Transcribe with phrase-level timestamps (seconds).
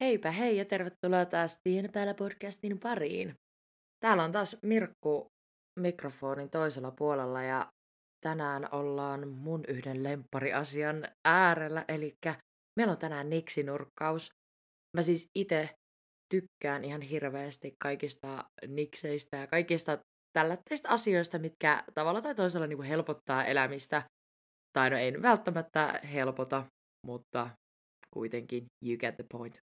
[0.00, 3.34] Heipä hei ja tervetuloa taas Tien päällä podcastin pariin.
[4.00, 5.26] Täällä on taas Mirkku
[5.80, 7.66] mikrofonin toisella puolella ja
[8.24, 12.12] tänään ollaan mun yhden lemppariasian äärellä, eli
[12.76, 14.30] meillä on tänään niksinurkkaus.
[14.96, 15.70] Mä siis itse
[16.34, 19.98] tykkään ihan hirveästi kaikista nikseistä ja kaikista
[20.32, 24.02] tällaisista asioista, mitkä tavalla tai toisella niin helpottaa elämistä.
[24.72, 26.64] Tai no ei välttämättä helpota,
[27.06, 27.50] mutta
[28.14, 29.69] kuitenkin you get the point.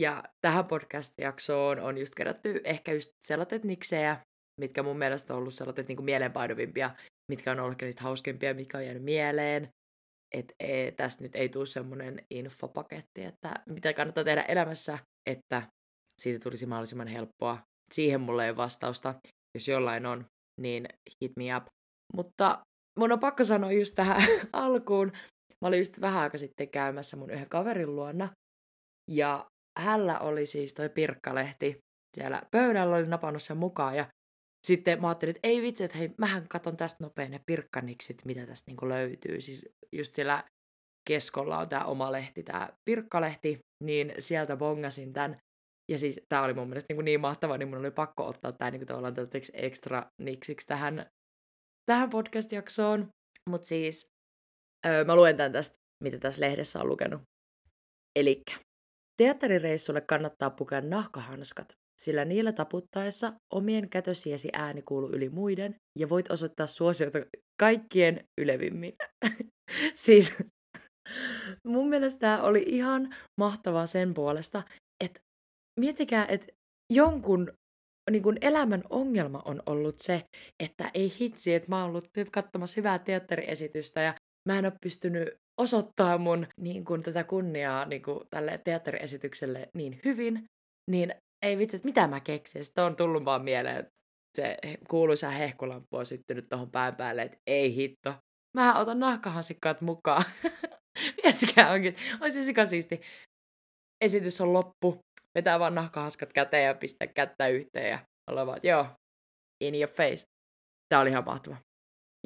[0.00, 4.16] Ja tähän podcast-jaksoon on just kerätty ehkä just sellaiset niksejä,
[4.60, 6.90] mitkä mun mielestä on ollut sellaiset niin mielenpainuvimpia,
[7.30, 9.68] mitkä on ollut niitä hauskimpia, mitkä on jäänyt mieleen.
[10.34, 14.98] Että e, tästä nyt ei tule semmoinen infopaketti, että mitä kannattaa tehdä elämässä,
[15.30, 15.62] että
[16.22, 17.58] siitä tulisi mahdollisimman helppoa.
[17.94, 19.14] Siihen mulle ei vastausta.
[19.54, 20.24] Jos jollain on,
[20.60, 20.88] niin
[21.22, 21.66] hit me up.
[22.14, 22.58] Mutta
[22.98, 25.12] mun on pakko sanoa just tähän alkuun.
[25.60, 28.28] Mä olin just vähän aika sitten käymässä mun yhden kaverin luona.
[29.10, 29.46] Ja
[29.78, 31.78] hällä oli siis toi pirkkalehti
[32.16, 34.08] siellä pöydällä, oli napannut sen mukaan ja
[34.66, 38.46] sitten mä ajattelin, että ei vitsi, että hei, mähän katon tästä nopein ne pirkkaniksit, mitä
[38.46, 39.40] tästä niinku löytyy.
[39.40, 40.44] Siis just siellä
[41.08, 45.36] keskolla on tämä oma lehti, tämä pirkkalehti, niin sieltä bongasin tämän.
[45.92, 48.70] Ja siis tämä oli mun mielestä niin, niin mahtava, niin mun oli pakko ottaa tämä
[48.70, 49.14] niin tavallaan
[49.52, 51.06] ekstra niksiksi tähän,
[51.86, 53.08] tähän podcast-jaksoon.
[53.50, 54.06] Mutta siis
[54.86, 57.22] öö, mä luen tämän tästä, mitä tässä lehdessä on lukenut.
[58.18, 58.63] Elikkä
[59.16, 66.30] Teatterireissulle kannattaa pukea nahkahanskat, sillä niillä taputtaessa omien kätösiesi ääni kuuluu yli muiden ja voit
[66.30, 67.18] osoittaa suosiota
[67.60, 68.92] kaikkien ylevimmin.
[70.04, 70.32] siis
[71.66, 74.62] mun mielestä tämä oli ihan mahtavaa sen puolesta,
[75.04, 75.20] että
[75.80, 76.46] miettikää, että
[76.92, 77.52] jonkun
[78.10, 80.24] niin kun elämän ongelma on ollut se,
[80.62, 84.14] että ei hitsi, että mä oon ollut katsomassa hyvää teatteriesitystä ja
[84.48, 85.28] mä en ole pystynyt
[85.60, 90.44] osoittaa mun niin kun, tätä kunniaa niin kun, tälle teatteriesitykselle niin hyvin,
[90.90, 91.14] niin
[91.46, 92.64] ei vitsi, että mitä mä keksin.
[92.64, 93.86] Sitten on tullut vaan mieleen,
[94.36, 94.56] se
[94.90, 98.14] kuuluisa hehkulamppu on syttynyt tuohon pään päälle, että ei hitto.
[98.56, 100.24] Mä otan nahkahansikkaat mukaan.
[101.22, 101.96] Miettikää onkin.
[102.20, 103.00] Olisi sikasiisti.
[104.04, 104.98] Esitys on loppu.
[105.34, 107.98] Vetää vaan nahkahanskat käteen ja pistää kättä yhteen ja
[108.30, 108.86] ollaan vaan, joo,
[109.64, 110.24] in your face.
[110.88, 111.56] Tää oli ihan mahtava.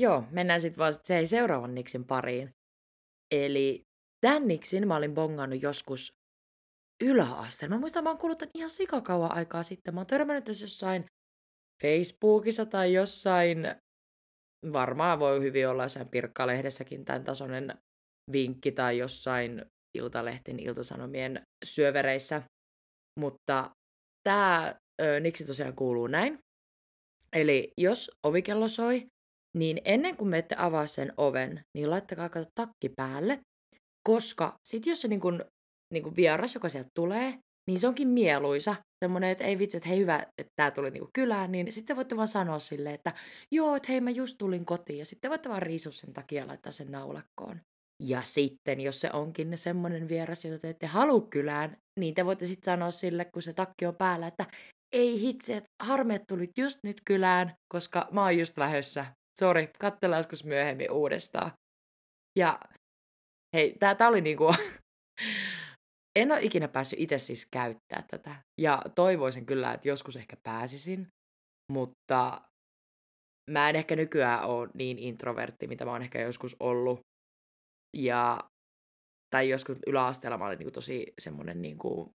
[0.01, 2.51] Joo, mennään sitten vaan sit se seuraavan Niksin pariin.
[3.35, 3.83] Eli
[4.21, 6.13] tämän Niksin mä olin bongannut joskus
[7.05, 7.77] yläasteella.
[7.77, 9.95] Mä muistan, mä oon kuullut ihan sikakauan aikaa sitten.
[9.95, 11.05] Mä oon törmännyt tässä jossain
[11.83, 13.59] Facebookissa tai jossain,
[14.73, 17.79] varmaan voi hyvin olla jossain pirkkalehdessäkin tämän tasoinen
[18.33, 19.65] vinkki tai jossain
[19.99, 22.43] Iltalehtin iltasanomien syövereissä.
[23.21, 23.71] Mutta
[24.23, 24.75] tämä
[25.21, 26.39] niksi tosiaan kuuluu näin.
[27.33, 29.07] Eli jos ovikello soi,
[29.59, 33.41] niin ennen kuin menette avaa sen oven, niin laittakaa kato takki päälle,
[34.09, 35.45] koska sit jos se niin kun,
[35.93, 37.39] niin kun vieras, joka sieltä tulee,
[37.69, 41.11] niin se onkin mieluisa, semmoinen, että ei vitsi, että hei hyvä, että tää tuli niinku
[41.13, 43.13] kylään, niin sitten voitte vaan sanoa silleen, että
[43.53, 46.73] joo, että hei mä just tulin kotiin, ja sitten voitte vaan riisua sen takia laittaa
[46.73, 47.61] sen naulakkoon.
[48.03, 52.47] Ja sitten, jos se onkin semmoinen vieras, jota te ette halua kylään, niin te voitte
[52.47, 54.47] sitten sanoa sille, kun se takki on päällä, että
[54.93, 59.07] ei hitsi, että harmi, tulit just nyt kylään, koska mä oon just lähdössä
[59.39, 61.53] Sori, katsellaan joskus myöhemmin uudestaan.
[62.39, 62.61] Ja
[63.57, 64.55] hei, tää, tää oli niinku...
[66.21, 68.37] en ole ikinä päässyt itse siis käyttää tätä.
[68.61, 71.09] Ja toivoisin kyllä, että joskus ehkä pääsisin.
[71.73, 72.41] Mutta
[73.51, 77.01] mä en ehkä nykyään ole niin introvertti, mitä mä oon ehkä joskus ollut.
[77.97, 78.39] Ja,
[79.31, 82.13] tai joskus yläasteella mä olin niinku tosi semmonen niinku,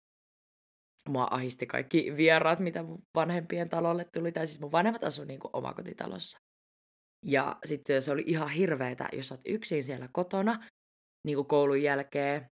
[1.08, 4.32] mua ahisti kaikki vieraat, mitä mun vanhempien talolle tuli.
[4.32, 6.38] Tai siis mun vanhemmat asuivat niinku omakotitalossa.
[7.26, 10.68] Ja sitten se oli ihan hirveetä, jos sä oot yksin siellä kotona,
[11.26, 12.46] niin kuin koulun jälkeen,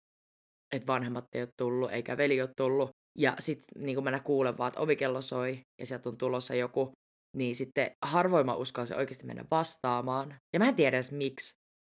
[0.74, 2.90] että vanhemmat ei ole tullut, eikä veli ole tullut.
[3.18, 6.92] Ja sitten niin kuin mä kuulen vaan, että ovikello soi, ja sieltä on tulossa joku,
[7.36, 8.54] niin sitten harvoin mä
[8.86, 10.34] se oikeasti mennä vastaamaan.
[10.52, 11.50] Ja mä en tiedä edes miksi,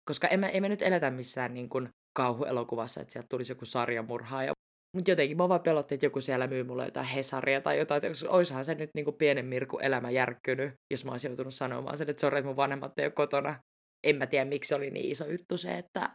[0.09, 4.53] koska emme, emme nyt eletä missään niin kuin kauhuelokuvassa, että sieltä tulisi joku sarjamurhaaja.
[4.97, 8.29] Mutta jotenkin mä vaan pelotti, että joku siellä myy mulle jotain Hesaria tai jotain, koska
[8.29, 12.21] oishan se nyt niinku pienen Mirku elämä järkkynyt, jos mä olisin joutunut sanomaan sen, että
[12.21, 13.61] sori, että mun vanhemmat ei ole kotona.
[14.07, 16.11] En mä tiedä, miksi oli niin iso juttu se, että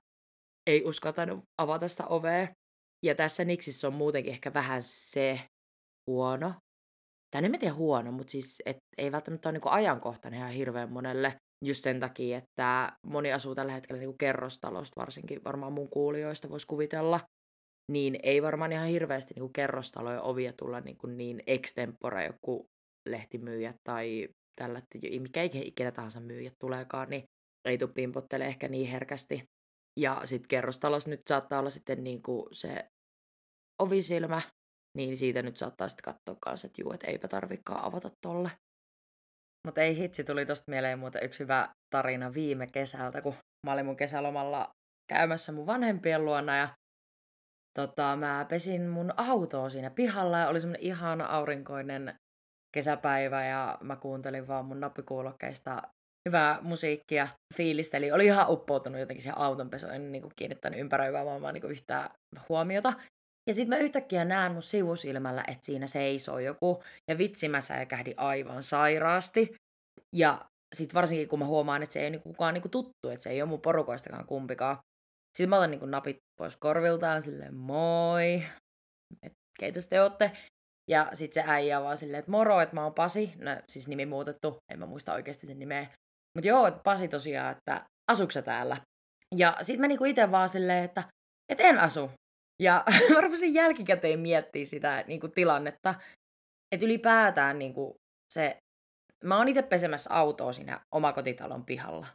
[0.67, 2.47] ei uskaltanut avata sitä ovea.
[3.05, 5.39] Ja tässä Niksissä on muutenkin ehkä vähän se
[6.09, 6.53] huono,
[7.31, 10.91] tai en mä tiedä huono, mutta siis et ei välttämättä ole niinku ajankohtainen ihan hirveän
[10.91, 11.35] monelle.
[11.65, 16.67] Just sen takia, että moni asuu tällä hetkellä niinku kerrostalosta, varsinkin varmaan mun kuulijoista voisi
[16.67, 17.19] kuvitella
[17.91, 22.65] niin ei varmaan ihan hirveästi niin kerrostalojen ovia tulla niin, kuin niin extempore joku
[23.09, 24.30] lehtimyyjä tai
[24.62, 24.81] tällä,
[25.19, 27.24] mikä ikinä tahansa myyjä tuleekaan, niin
[27.68, 29.44] ei tule pimpottele ehkä niin herkästi.
[30.00, 32.85] Ja sitten kerrostalossa nyt saattaa olla sitten niin kuin se
[33.81, 34.41] ovisilmä,
[34.97, 38.51] niin siitä nyt saattaa sitten katsoa kanssa, että juu, että eipä tarvikaan avata tolle.
[39.68, 43.86] Mutta ei hitsi, tuli tosta mieleen muuten yksi hyvä tarina viime kesältä, kun mä olin
[43.86, 44.69] mun kesälomalla
[45.09, 46.69] käymässä mun vanhempien luona ja
[47.79, 52.15] tota, mä pesin mun autoa siinä pihalla ja oli semmonen ihana aurinkoinen
[52.75, 55.81] kesäpäivä ja mä kuuntelin vaan mun nappikuulokkeista
[56.29, 61.23] hyvää musiikkia, fiilistä, eli oli ihan uppoutunut jotenkin siihen autonpesuun, en niin kuin kiinnittänyt ympäröivää
[61.23, 62.09] maailmaa niin yhtään
[62.49, 62.93] huomiota.
[63.49, 68.13] Ja sitten mä yhtäkkiä näen mun sivusilmällä, että siinä seisoo joku, ja vitsi mä säikähdin
[68.17, 69.53] aivan sairaasti.
[70.15, 70.45] Ja
[70.75, 73.29] sitten varsinkin kun mä huomaan, että se ei ole niinku kukaan niinku tuttu, että se
[73.29, 74.77] ei ole mun porukoistakaan kumpikaan.
[75.33, 78.44] Sitten mä otan niinku napit pois korviltaan silleen moi,
[79.24, 80.31] että keitä te ootte.
[80.89, 83.33] Ja sitten se äijä vaan silleen, että moro, että mä oon Pasi.
[83.38, 85.88] No siis nimi muutettu, en mä muista oikeasti sen nimeä.
[86.38, 88.77] Mutta joo, että Pasi tosiaan, että asuksa täällä?
[89.35, 91.03] Ja sitten mä niinku itse vaan silleen, että
[91.50, 92.12] et en asu.
[92.62, 92.83] Ja
[93.13, 95.95] mä rupesin jälkikäteen miettimään sitä niinku tilannetta,
[96.71, 97.95] että ylipäätään niinku
[98.33, 98.57] se,
[99.24, 102.07] mä oon itse pesemässä autoa siinä omakotitalon pihalla.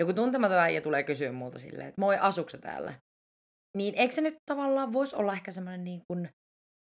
[0.00, 2.94] Joku tuntematon äijä tulee kysyä multa silleen, että moi, asuksa täällä?
[3.76, 6.28] Niin eikö se nyt tavallaan voisi olla ehkä semmoinen niin kuin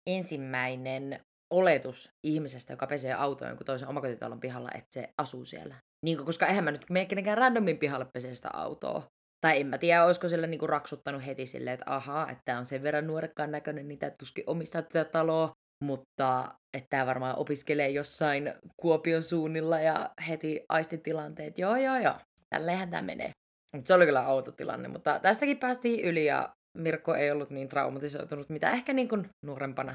[0.07, 1.21] ensimmäinen
[1.55, 5.75] oletus ihmisestä, joka pesee autoa jonkun toisen omakotitalon pihalla, että se asuu siellä.
[6.05, 9.07] Niin, koska eihän mä nyt mene kenenkään randomin pihalle pesee sitä autoa.
[9.41, 12.67] Tai en mä tiedä, olisiko sille niinku raksuttanut heti silleen, että ahaa, että tämä on
[12.67, 15.53] sen verran nuorekkaan näköinen, niin tuskin omistaa tätä taloa.
[15.85, 21.59] Mutta että tämä varmaan opiskelee jossain Kuopion suunnilla ja heti aisti tilanteet.
[21.59, 22.15] Joo, joo, joo.
[22.57, 23.31] Tälleenhän tämä menee.
[23.77, 26.49] Mutta se oli kyllä autotilanne, mutta tästäkin päästiin yli ja
[26.79, 29.95] Mirko ei ollut niin traumatisoitunut, mitä ehkä niin kuin nuorempana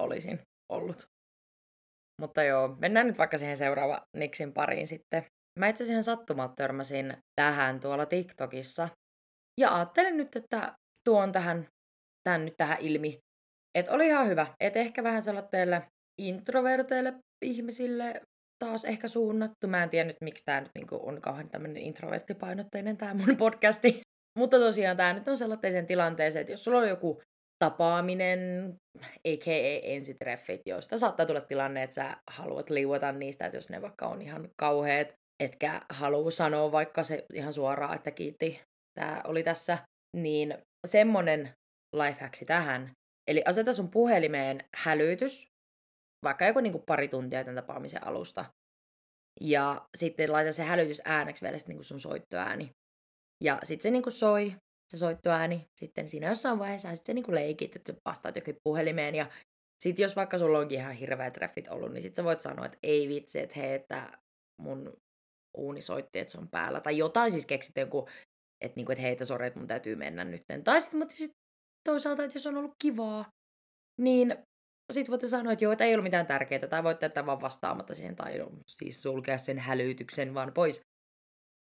[0.00, 0.40] olisin
[0.72, 1.06] ollut.
[2.20, 5.26] Mutta joo, mennään nyt vaikka siihen seuraava Nixin pariin sitten.
[5.58, 8.88] Mä itse asiassa sattumalta törmäsin tähän tuolla TikTokissa.
[9.60, 10.74] Ja ajattelin nyt, että
[11.08, 11.66] tuon tähän,
[12.24, 13.18] tämän nyt tähän ilmi.
[13.78, 14.46] Että oli ihan hyvä.
[14.60, 15.82] Että ehkä vähän sellaisille
[16.20, 17.14] introverteille
[17.44, 18.20] ihmisille
[18.66, 19.68] taas ehkä suunnattu.
[19.68, 24.00] Mä en tiedä nyt, miksi tämä nyt niinku on kauhean tämmöinen introverttipainotteinen tämä mun podcasti.
[24.38, 27.22] Mutta tosiaan tämä nyt on sellaiseen tilanteeseen, että jos sulla on joku
[27.64, 29.80] tapaaminen, a.k.a.
[29.82, 34.22] ensitreffit, joista saattaa tulla tilanne, että sä haluat liuota niistä, että jos ne vaikka on
[34.22, 35.08] ihan kauheat,
[35.42, 38.60] etkä halua sanoa vaikka se ihan suoraan, että kiitti,
[38.98, 39.78] tämä oli tässä,
[40.16, 41.50] niin semmonen
[41.96, 42.90] lifehacksi tähän.
[43.30, 45.51] Eli aseta sun puhelimeen hälytys,
[46.24, 48.44] vaikka joku niin kuin pari tuntia tämän tapaamisen alusta.
[49.40, 52.70] Ja sitten laita se hälytys ääneksi vielä niin kuin sun soittoääni.
[53.44, 54.56] Ja sitten se niin kuin soi,
[54.92, 58.56] se soittoääni, sitten siinä jossain vaiheessa sitten se niin kuin leikit, että sä vastaat jokin
[58.64, 59.14] puhelimeen.
[59.14, 59.30] Ja
[59.82, 62.78] sitten jos vaikka sulla onkin ihan hirveät treffit ollut, niin sitten sä voit sanoa, että
[62.82, 64.18] ei vitsi, että hei, että
[64.62, 64.92] mun
[65.56, 66.80] uuni soitti, että se on päällä.
[66.80, 68.08] Tai jotain siis keksit joku,
[68.64, 70.42] että, niinku, että hei, että sori, että mun täytyy mennä nyt.
[70.64, 71.30] Tai sitten mutta sit
[71.88, 73.28] toisaalta, että jos on ollut kivaa,
[74.00, 74.36] niin
[74.92, 77.94] sitten voitte sanoa, että joo, että ei ollut mitään tärkeää, tai voitte jättää vaan vastaamatta
[77.94, 80.80] siihen, tai no, siis sulkea sen hälytyksen vaan pois.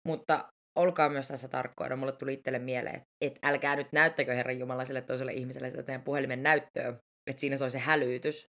[0.07, 1.95] Mutta olkaa myös tässä tarkkoina.
[1.95, 5.83] Mulle tuli itselle mieleen, että et älkää nyt näyttäkö Herran Jumala sille toiselle ihmiselle sitä
[5.83, 8.45] teidän puhelimen näyttöä, että siinä soi se hälytys.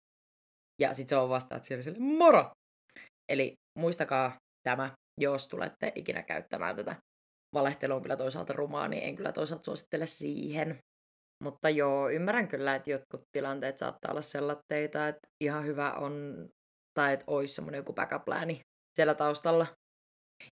[0.81, 2.51] Ja sitten se on vasta, että siellä sille moro!
[3.33, 4.91] Eli muistakaa tämä,
[5.21, 6.97] jos tulette ikinä käyttämään tätä.
[7.55, 10.79] Valehtelu on kyllä toisaalta rumaa, niin en kyllä toisaalta suosittele siihen.
[11.45, 16.47] Mutta joo, ymmärrän kyllä, että jotkut tilanteet saattaa olla sellaitteita, että ihan hyvä on,
[16.99, 18.23] tai että olisi semmoinen joku backup
[18.99, 19.67] siellä taustalla.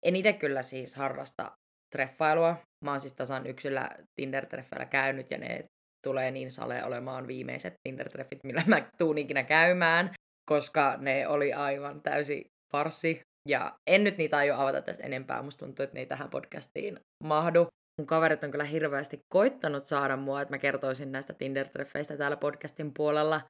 [0.03, 1.51] En itse kyllä siis harrasta
[1.96, 2.58] treffailua.
[2.86, 3.89] Mä oon siis tasan yksilä
[4.22, 5.65] Tinder-treffeillä käynyt ja ne
[6.08, 10.12] tulee niin sale olemaan viimeiset Tinder-treffit, millä mä tuun ikinä käymään,
[10.50, 13.22] koska ne oli aivan täysi farsi.
[13.50, 17.00] Ja en nyt niitä aio avata tässä enempää, musta tuntuu, että ne ei tähän podcastiin
[17.24, 17.67] mahdu.
[18.01, 22.94] Mun kaverit on kyllä hirveästi koittanut saada mua, että mä kertoisin näistä Tinder-treffeistä täällä podcastin
[22.94, 23.42] puolella,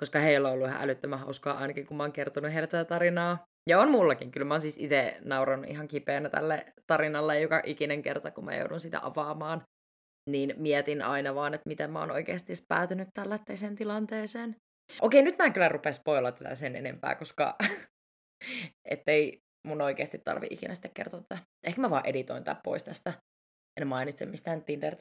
[0.00, 3.44] koska heillä on ollut ihan älyttömän hauskaa ainakin, kun mä oon kertonut heille tätä tarinaa.
[3.68, 8.02] Ja on mullakin, kyllä mä oon siis itse nauran ihan kipeänä tälle tarinalle joka ikinen
[8.02, 9.62] kerta, kun mä joudun sitä avaamaan.
[10.30, 14.56] Niin mietin aina vaan, että miten mä oon oikeasti päätynyt tällaiseen tilanteeseen.
[15.00, 17.56] Okei, nyt mä en kyllä rupea spoilaa tätä sen enempää, koska
[18.84, 23.12] ettei mun oikeasti tarvi ikinä sitten kertoa että Ehkä mä vaan editoin tää pois tästä.
[23.80, 24.96] En mainitse mistään tinder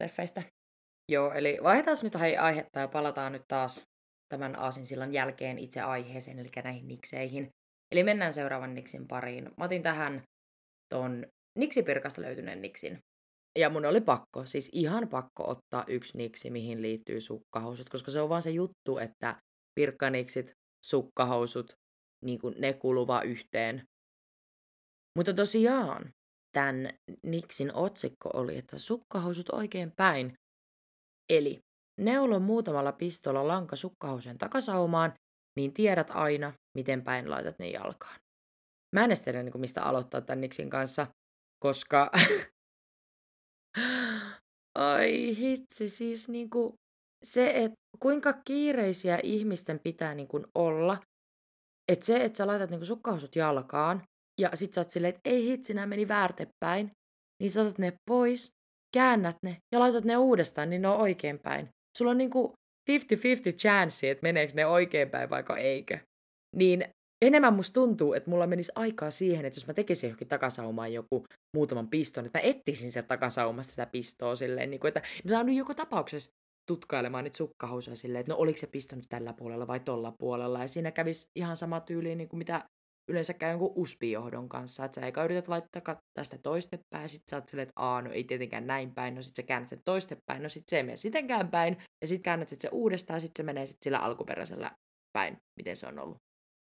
[1.11, 3.83] Joo, eli vaihdetaan nyt aihetta ja palataan nyt taas
[4.29, 7.49] tämän aasinsillan jälkeen itse aiheeseen, eli näihin nikseihin.
[7.91, 9.43] Eli mennään seuraavan niksin pariin.
[9.57, 10.21] Mä otin tähän
[10.93, 11.25] ton
[11.59, 12.99] niksipirkasta löytyneen niksin.
[13.59, 18.21] Ja mun oli pakko, siis ihan pakko ottaa yksi niksi, mihin liittyy sukkahousut, koska se
[18.21, 19.35] on vaan se juttu, että
[19.75, 20.51] pirkkaniksit,
[20.85, 21.73] sukkahousut,
[22.25, 23.83] niin kuin ne kuluva yhteen.
[25.17, 26.11] Mutta tosiaan,
[26.55, 26.89] tämän
[27.23, 30.33] Niksin otsikko oli, että sukkahousut oikein päin.
[31.29, 31.59] Eli
[32.01, 35.13] neulo muutamalla pistolla lanka sukkahousujen takasaumaan,
[35.59, 38.15] niin tiedät aina, miten päin laitat ne jalkaan.
[38.95, 41.07] Mä en tiedä, niin mistä aloittaa tämän Nixin kanssa,
[41.63, 42.11] koska...
[44.75, 46.73] Ai hitsi, siis niin kuin
[47.23, 50.97] se, että kuinka kiireisiä ihmisten pitää niin kuin olla,
[51.91, 54.03] että se, että sä laitat niin sukkahousut jalkaan,
[54.41, 56.91] ja sit sä oot silleen, että ei hitsi, nämä meni väärtepäin,
[57.41, 58.51] niin sä otat ne pois,
[58.95, 61.69] käännät ne ja laitat ne uudestaan, niin ne on oikeinpäin.
[61.97, 62.53] Sulla on niinku
[62.91, 62.93] 50-50
[63.61, 65.97] chance, että meneekö ne oikeinpäin vaikka eikö.
[66.55, 66.85] Niin
[67.25, 71.25] enemmän musta tuntuu, että mulla menisi aikaa siihen, että jos mä tekisin johonkin takasaumaan joku
[71.55, 75.57] muutaman piston, että mä ettisin sieltä takasaumasta sitä pistoa silleen, niin kuin, että mä nyt
[75.57, 76.31] joka tapauksessa
[76.67, 80.61] tutkailemaan niitä sukkahousuja silleen, että no oliko se pisto nyt tällä puolella vai tolla puolella.
[80.61, 82.63] Ja siinä kävisi ihan sama tyyli, niin kuin mitä
[83.07, 87.47] yleensä käy jonkun uspijohdon kanssa, että sä eikä yrität laittaa tästä toistepäin, sit sä oot
[87.47, 90.49] silleen, että aa, no ei tietenkään näin päin, no sit sä käännät sen toistepäin, no
[90.49, 93.77] sit se ei mene sitenkään päin, ja sit käännät se uudestaan, sit se menee sit
[93.81, 94.71] sillä alkuperäisellä
[95.13, 96.17] päin, miten se on ollut.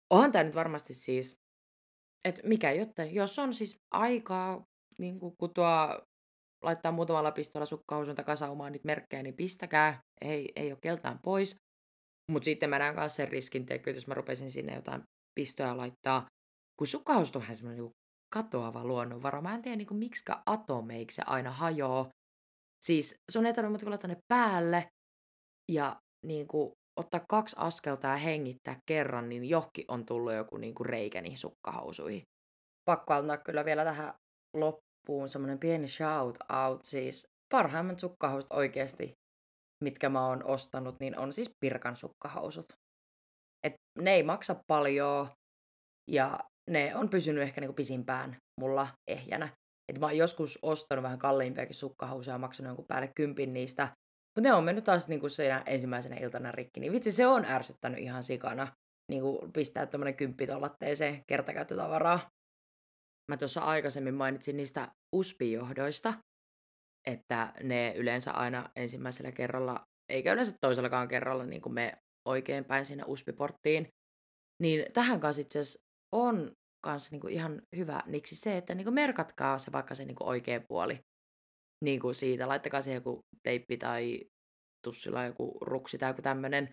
[0.09, 1.35] Onhan tää nyt varmasti siis,
[2.27, 4.63] että mikä jotta, jos on siis aikaa,
[4.99, 5.67] niin kun tuo
[6.63, 11.55] laittaa muutamalla pistolla sukkahousun takasaumaan niitä merkkejä, niin pistäkää, ei, ei ole keltään pois.
[12.31, 15.03] Mutta sitten mä näen myös sen riskin, että jos mä rupesin sinne jotain
[15.39, 16.25] pistoja laittaa,
[16.79, 17.91] kun sukkahousut on vähän semmoinen niin
[18.33, 19.41] katoava luonnonvara.
[19.41, 22.09] Mä en tiedä, niin miksi atomeiksi se aina hajoaa.
[22.85, 24.87] Siis sun ei tarvitse laittaa ne päälle
[25.71, 25.95] ja
[26.25, 30.85] niin kuin, ottaa kaksi askelta ja hengittää kerran, niin johki on tullut joku niin kuin
[30.85, 32.21] reikä niihin sukkahousuihin.
[32.85, 34.13] Pakko antaa kyllä vielä tähän
[34.57, 39.13] loppuun semmoinen pieni shout out, siis parhaimmat sukkahousut oikeasti,
[39.83, 42.65] mitkä mä oon ostanut, niin on siis Pirkan sukkahousut.
[43.63, 45.29] Et ne ei maksa paljon
[46.11, 46.39] ja
[46.69, 49.49] ne on pysynyt ehkä niinku pisimpään mulla ehjänä.
[49.89, 53.83] Et mä oon joskus ostanut vähän kalliimpiakin sukkahousuja ja maksanut jonkun päälle kympin niistä.
[54.37, 56.79] Mutta ne on mennyt taas niinku siinä ensimmäisenä iltana rikki.
[56.79, 58.67] Niin vitsi, se on ärsyttänyt ihan sikana.
[59.11, 62.29] Niinku pistää tämmönen kymppi tollatteeseen kertakäyttötavaraa.
[63.31, 66.13] Mä tuossa aikaisemmin mainitsin niistä uspijohdoista,
[67.07, 71.93] että ne yleensä aina ensimmäisellä kerralla, eikä yleensä toisellakaan kerralla niin kuin me
[72.27, 73.87] oikein päin sinne uspiporttiin.
[74.63, 75.79] Niin tähän kanssa itse asiassa
[76.15, 76.51] on
[76.85, 80.99] kanssa niinku ihan hyvä niksi se, että niinku merkatkaa se vaikka se niinku oikea puoli
[81.83, 82.47] niinku siitä.
[82.47, 84.21] Laittakaa siihen joku teippi tai
[84.87, 86.69] tussilla joku ruksi tai joku tämmöinen.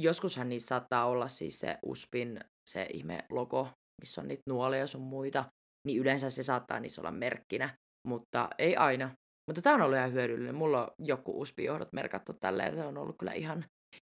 [0.00, 3.68] Joskushan niissä saattaa olla siis se uspin se ihme logo,
[4.02, 5.44] missä on niitä nuolia sun muita.
[5.86, 7.74] Niin yleensä se saattaa niissä olla merkkinä,
[8.08, 9.10] mutta ei aina.
[9.50, 10.54] Mutta tämä on ollut ihan hyödyllinen.
[10.54, 12.74] Mulla on joku uspijohdot merkattu tälleen.
[12.74, 13.64] Se on ollut kyllä ihan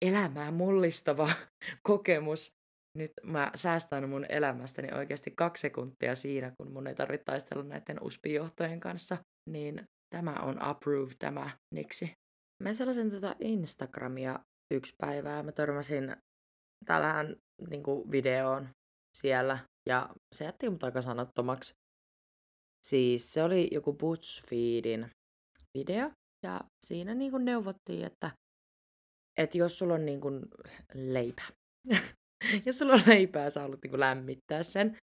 [0.05, 1.29] elämää mullistava
[1.89, 2.51] kokemus.
[2.97, 8.03] Nyt mä säästän mun elämästäni oikeasti kaksi sekuntia siinä, kun mun ei tarvitse taistella näiden
[8.03, 9.17] uspijohtojen kanssa.
[9.49, 9.83] Niin
[10.15, 12.11] tämä on approved tämä niksi.
[12.63, 14.39] Mä sellaisen tota Instagramia
[14.73, 15.43] yksi päivää.
[15.43, 16.15] Mä törmäsin
[16.85, 17.35] täällähän
[17.69, 18.69] niin videoon
[19.17, 19.59] siellä
[19.89, 21.73] ja se jätti mut aika sanattomaksi.
[22.87, 25.11] Siis se oli joku BuzzFeedin
[25.77, 26.11] video
[26.45, 28.31] ja siinä niin neuvottiin, että
[29.37, 30.45] että jos sulla on niin kuin
[30.93, 31.43] leipä,
[32.65, 34.97] jos sulla on leipää, sä haluat niin kuin lämmittää sen,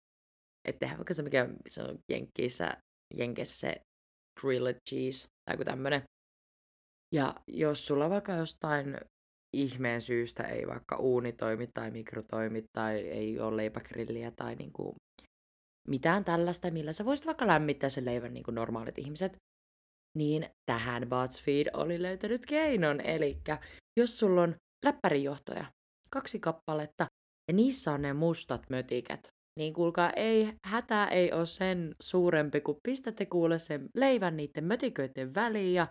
[0.67, 2.77] että tehdään vaikka se, mikä se on Jenkeissä,
[3.15, 3.81] Jenkeissä se
[4.41, 6.03] grilled cheese tai joku tämmönen.
[7.15, 8.97] Ja jos sulla vaikka jostain
[9.57, 14.95] ihmeen syystä ei vaikka uuni toimi tai mikro toimi tai ei ole leipägrilliä tai niinku
[15.87, 19.37] mitään tällaista, millä sä voisit vaikka lämmittää sen leivän niin kuin normaalit ihmiset,
[20.17, 23.01] niin tähän BuzzFeed oli löytänyt keinon.
[23.01, 23.37] Eli
[23.97, 25.65] jos sulla on läppärijohtoja,
[26.09, 27.05] kaksi kappaletta,
[27.47, 29.27] ja niissä on ne mustat mötikät,
[29.59, 35.35] niin kuulkaa, ei, hätä ei ole sen suurempi, kun pistätte kuule sen leivän niiden mötiköiden
[35.35, 35.87] väliin ja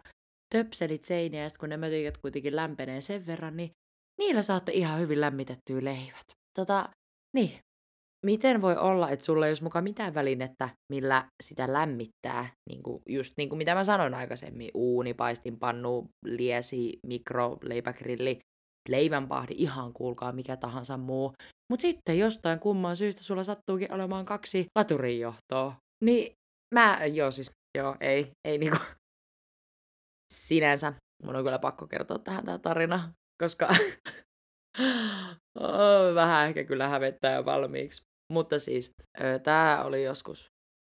[0.55, 3.71] töpselit seiniä, ja kun ne mötikät kuitenkin lämpenee sen verran, niin
[4.19, 6.27] niillä saatte ihan hyvin lämmitettyä leivät.
[6.59, 6.89] Tota,
[7.35, 7.59] niin,
[8.25, 13.03] miten voi olla, että sulla ei olisi mukaan mitään välinettä, millä sitä lämmittää, niin kuin
[13.09, 18.39] just niin kuin mitä mä sanoin aikaisemmin, uuni, paistinpannu, liesi, mikro, leipägrilli,
[18.89, 21.33] leivänpahdi, ihan kuulkaa mikä tahansa muu.
[21.71, 25.77] Mutta sitten jostain kumman syystä sulla sattuukin olemaan kaksi laturinjohtoa.
[26.05, 26.33] Niin
[26.75, 28.79] mä, joo siis, joo, ei, ei niinku
[30.49, 30.93] sinänsä.
[31.23, 33.69] Mun on kyllä pakko kertoa tähän tämä tarina, koska
[35.61, 38.03] oh, vähän ehkä kyllä hävettää jo valmiiksi.
[38.33, 38.93] Mutta siis,
[39.43, 40.47] tämä oli joskus,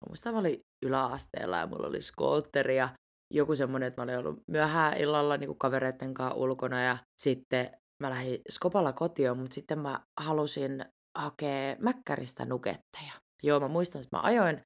[0.09, 2.89] muistan mä olin yläasteella ja mulla oli skootteri ja
[3.33, 7.71] joku semmoinen, että mä olin ollut myöhään illalla niin kuin kavereiden kanssa ulkona ja sitten
[8.03, 10.85] mä lähdin Skopalla kotiin, mutta sitten mä halusin
[11.17, 13.13] hakea Mäkkäristä nuketteja.
[13.43, 14.61] Joo, mä muistan, että mä ajoin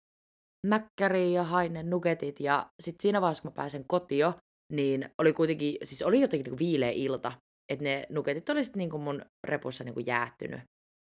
[0.67, 4.33] Mäkkäriin ja hain ne nuketit ja sitten siinä vaiheessa, kun mä pääsen kotio,
[4.73, 7.31] niin oli kuitenkin, siis oli jotenkin niin viileä ilta,
[7.71, 10.61] että ne nuketit oli sitten niin mun repussa niin kuin jäähtynyt.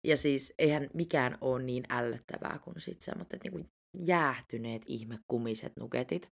[0.06, 3.68] Ja siis eihän mikään ole niin ällöttävää kuin sitten semmoiset niin
[4.06, 6.28] jäähtyneet ihmekumiset nuketit.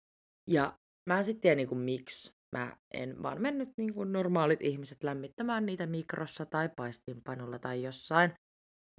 [0.51, 0.79] Ja
[1.09, 2.31] mä en sitten tiedä niin kuin miksi.
[2.57, 8.33] Mä en vaan mennyt niin kuin normaalit ihmiset lämmittämään niitä mikrossa tai paistinpanolla tai jossain.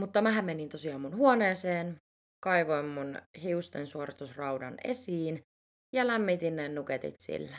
[0.01, 1.97] Mutta mähän menin tosiaan mun huoneeseen,
[2.43, 5.41] kaivoin mun hiusten suoritusraudan esiin
[5.95, 7.57] ja lämmitin ne nuketit sillä.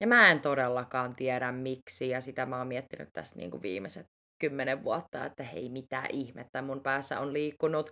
[0.00, 4.06] Ja mä en todellakaan tiedä miksi, ja sitä mä oon miettinyt tässä niin kuin viimeiset
[4.42, 7.90] kymmenen vuotta, että hei, mitä ihmettä mun päässä on liikkunut.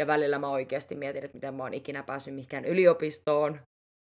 [0.00, 3.60] Ja välillä mä oikeasti mietin, että miten mä oon ikinä päässyt mihinkään yliopistoon,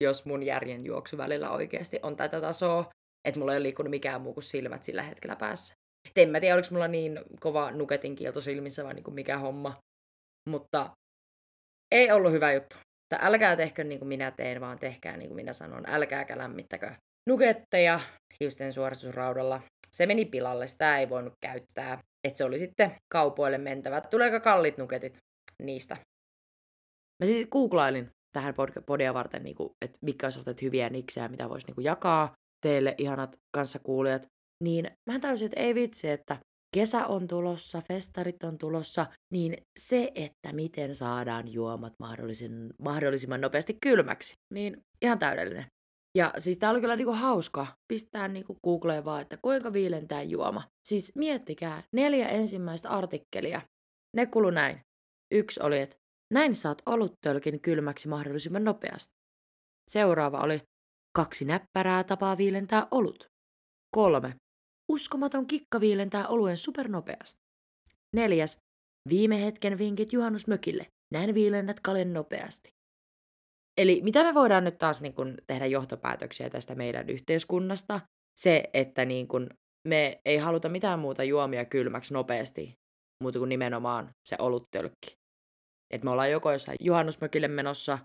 [0.05, 2.91] jos mun järjen juoksu välillä oikeasti on tätä tasoa,
[3.25, 5.75] että mulla ei ole liikkunut mikään muu kuin silmät sillä hetkellä päässä.
[6.09, 9.77] Et en mä tiedä, oliko mulla niin kova nuketin kielto silmissä vai niin mikä homma.
[10.51, 10.91] Mutta
[11.93, 12.77] ei ollut hyvä juttu.
[13.09, 15.85] Tai älkää tehkö niin kuin minä teen, vaan tehkää niin kuin minä sanon.
[15.89, 16.91] Älkääkä lämmittäkö
[17.29, 18.01] nuketteja
[18.41, 19.63] hiusten suoristusraudalla.
[19.91, 22.03] Se meni pilalle, sitä ei voinut käyttää.
[22.25, 24.01] Että se oli sitten kaupoille mentävä.
[24.01, 25.17] Tuleeko kallit nuketit
[25.63, 25.97] niistä?
[27.23, 28.55] Mä siis googlailin tähän
[28.87, 32.33] podia varten, niin kuin, että mitkä olisivat hyviä niksejä, mitä voisi niin kuin, jakaa
[32.67, 34.27] teille, ihanat kanssakuulijat.
[34.65, 36.37] Niin mä täysin, että ei vitsi, että
[36.77, 41.93] kesä on tulossa, festarit on tulossa, niin se, että miten saadaan juomat
[42.83, 45.67] mahdollisimman nopeasti kylmäksi, niin ihan täydellinen.
[46.17, 50.63] Ja siis tää oli kyllä niinku hauska pistää niinku Googleen vaan, että kuinka viilentää juoma.
[50.89, 53.61] Siis miettikää, neljä ensimmäistä artikkelia.
[54.17, 54.81] Ne kulu näin.
[55.35, 55.97] Yksi oli, että
[56.33, 59.15] näin saat oluttölkin kylmäksi mahdollisimman nopeasti.
[59.91, 60.63] Seuraava oli,
[61.17, 63.27] kaksi näppärää tapaa viilentää olut.
[63.95, 64.35] Kolme,
[64.93, 67.43] uskomaton kikka viilentää oluen supernopeasti.
[68.15, 68.59] Neljäs,
[69.09, 70.87] viime hetken vinkit juhannusmökille.
[71.13, 72.76] Näin viilennät kalen nopeasti.
[73.81, 78.01] Eli mitä me voidaan nyt taas niin kun, tehdä johtopäätöksiä tästä meidän yhteiskunnasta?
[78.41, 79.51] Se, että niin kun,
[79.89, 82.73] me ei haluta mitään muuta juomia kylmäksi nopeasti,
[83.23, 85.13] muuta kuin nimenomaan se oluttölkki.
[85.95, 87.99] Et me ollaan joko jossain juhannusmökille menossa,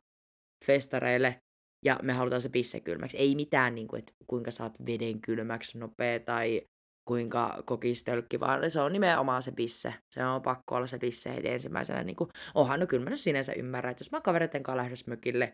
[0.65, 1.37] festareille,
[1.85, 3.17] ja me halutaan se pisse kylmäksi.
[3.17, 6.61] Ei mitään, niin kuin, että kuinka saat veden kylmäksi nopea tai
[7.07, 9.93] kuinka kokistölkki, vaan se on nimenomaan se pisse.
[10.15, 12.03] Se on pakko olla se pisse heti ensimmäisenä.
[12.03, 15.11] Niin kuin, onhan no kyllä mä nyt sinänsä ymmärrän, että jos mä kavereiden kanssa lähdössä
[15.11, 15.53] mökille,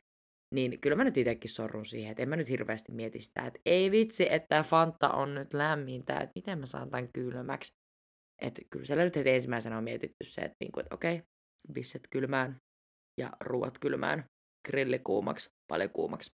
[0.54, 3.60] niin kyllä mä nyt itsekin sorrun siihen, että en mä nyt hirveästi mieti sitä, että
[3.66, 7.74] ei vitsi, että Fanta on nyt lämmintä, että miten mä saan tämän kylmäksi.
[8.42, 11.22] Että kyllä siellä nyt heti ensimmäisenä on mietitty se, että, niin kuin, että okei,
[11.74, 12.58] bisset kylmään
[13.22, 14.26] ja ruuat kylmään,
[14.68, 16.30] grilli kuumaksi, paljon kuumaksi.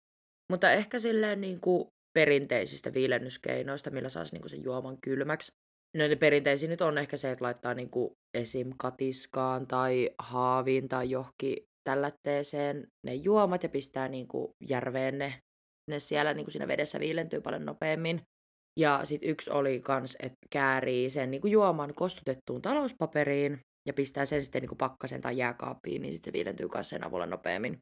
[0.53, 5.53] Mutta ehkä silleen niin kuin perinteisistä viilennyskeinoista, millä saisi niin kuin sen juoman kylmäksi.
[5.97, 8.73] No ne perinteisiä nyt on ehkä se, että laittaa niin kuin esim.
[8.79, 15.39] katiskaan tai haaviin tai johonkin tällätteeseen ne juomat ja pistää niin kuin järveen ne.
[15.91, 18.23] Ne siellä niin kuin siinä vedessä viilentyy paljon nopeammin.
[18.81, 24.25] Ja sitten yksi oli kans, että käärii sen niin kuin juoman kostutettuun talouspaperiin ja pistää
[24.25, 27.79] sen sitten niin kuin pakkasen tai jääkaappiin, niin sitten se viilentyy myös sen avulla nopeammin.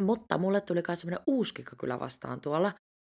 [0.00, 2.72] Mutta mulle tuli myös semmoinen uusi kyllä vastaan tuolla,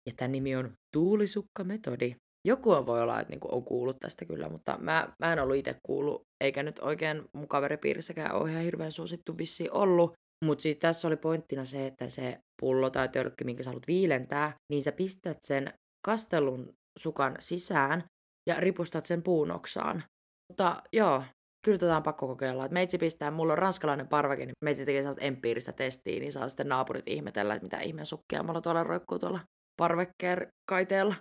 [0.08, 2.16] ja tämän nimi on tuulisukkametodi.
[2.48, 5.56] Joku on voi olla, että niinku on kuullut tästä kyllä, mutta mä, mä en ollut
[5.56, 10.14] itse kuullut, eikä nyt oikein mun kaveripiirissäkään ole ihan hirveän suosittu vissi ollut.
[10.46, 14.54] Mutta siis tässä oli pointtina se, että se pullo tai tölkki, minkä sä haluat viilentää,
[14.72, 15.74] niin sä pistät sen
[16.06, 18.04] kastelun sukan sisään
[18.50, 20.04] ja ripustat sen puunoksaan.
[20.52, 21.24] Mutta joo,
[21.66, 22.66] kyllä tätä on pakko kokeilla.
[22.66, 26.50] Et meitsi pistää, mulla on ranskalainen parveke, niin meitsi tekee sellaista empiiristä testiä, niin saa
[26.50, 29.40] sitten naapurit ihmetellä, että mitä ihmeen sukkia mulla tuolla roikkuu tuolla
[29.78, 31.16] parvekkeen kaiteella.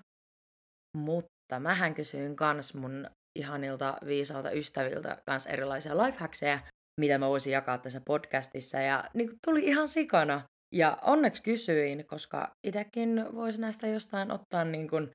[0.97, 6.59] Mutta mähän kysyin kans mun ihanilta viisaalta ystäviltä kans erilaisia lifehackseja,
[7.01, 8.79] mitä mä voisin jakaa tässä podcastissa.
[8.81, 10.43] Ja niin tuli ihan sikana.
[10.75, 15.11] Ja onneksi kysyin, koska itsekin voisi näistä jostain ottaa niin kuin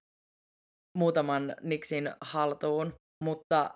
[0.98, 2.94] muutaman niksin haltuun.
[3.24, 3.72] Mutta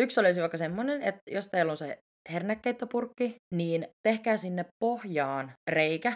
[0.00, 1.98] yksi olisi vaikka semmoinen, että jos teillä on se
[2.32, 6.12] hernekeittopurkki, niin tehkää sinne pohjaan reikä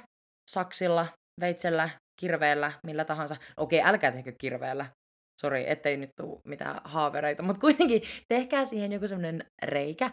[0.50, 1.06] saksilla,
[1.40, 3.36] veitsellä, kirveellä, millä tahansa.
[3.56, 4.86] Okei, älkää tehkö kirveellä.
[5.40, 10.10] Sori, ettei nyt tule mitään haavereita, mutta kuitenkin tehkää siihen joku semmoinen reikä.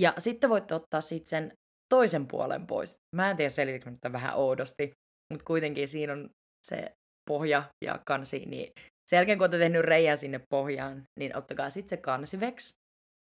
[0.00, 1.52] Ja sitten voitte ottaa sitten sen
[1.88, 2.96] toisen puolen pois.
[3.16, 4.92] Mä en tiedä, selitikö nyt vähän oudosti,
[5.32, 6.30] mutta kuitenkin siinä on
[6.66, 6.92] se
[7.30, 8.72] pohja ja kansi, niin
[9.10, 12.74] sen jälkeen kun olette tehnyt reijän sinne pohjaan, niin ottakaa sitten se kansi veksi.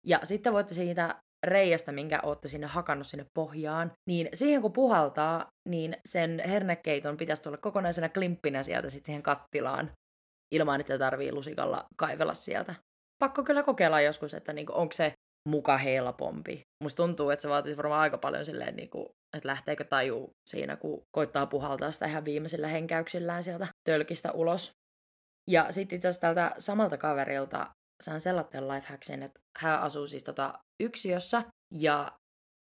[0.08, 5.48] Ja sitten voitte siitä reiästä, minkä olette sinne hakannut sinne pohjaan, niin siihen kun puhaltaa,
[5.70, 9.92] niin sen hernekeiton pitäisi tulla kokonaisena klimppinä sieltä sitten siihen kattilaan,
[10.52, 12.76] ilman että tarvii lusikalla kaivella sieltä.
[13.20, 15.14] Pakko kyllä kokeilla joskus, että niinku, onko se
[15.50, 16.62] muka helpompi.
[16.84, 19.06] Musta tuntuu, että se vaatisi varmaan aika paljon silleen, niin kuin,
[19.38, 24.72] että lähteekö taju siinä, kun koittaa puhaltaa sitä ihan viimeisillä henkäyksillään sieltä tölkistä ulos.
[25.50, 27.68] Ja sitten itse asiassa tältä samalta kaverilta
[28.04, 32.12] saan sellaisen lifehacksin, että hän asuu siis tota yksiössä ja